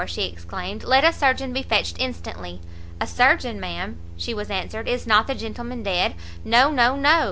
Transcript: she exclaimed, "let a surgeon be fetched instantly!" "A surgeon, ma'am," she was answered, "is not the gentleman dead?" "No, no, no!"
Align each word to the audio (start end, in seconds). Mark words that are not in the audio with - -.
she 0.07 0.25
exclaimed, 0.25 0.83
"let 0.83 1.03
a 1.03 1.13
surgeon 1.13 1.53
be 1.53 1.61
fetched 1.61 1.95
instantly!" 1.99 2.59
"A 2.99 3.05
surgeon, 3.05 3.59
ma'am," 3.59 3.99
she 4.17 4.33
was 4.33 4.49
answered, 4.49 4.87
"is 4.87 5.05
not 5.05 5.27
the 5.27 5.35
gentleman 5.35 5.83
dead?" 5.83 6.15
"No, 6.43 6.71
no, 6.71 6.95
no!" 6.95 7.19